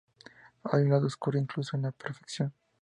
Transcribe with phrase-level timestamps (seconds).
[0.63, 2.51] Hay un lado oscuro incluso en la perfección.